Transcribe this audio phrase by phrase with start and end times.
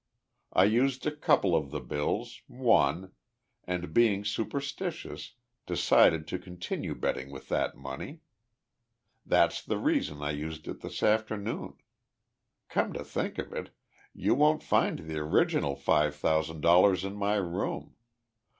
[0.51, 3.11] I used a couple of the bills, won,
[3.65, 5.35] and, being superstitious,
[5.67, 8.21] decided to continue betting with that money.
[9.27, 11.75] That's the reason I used it this afternoon.
[12.67, 13.69] Come to think of it,
[14.11, 17.93] you won't find the original five thousand dollars in my room.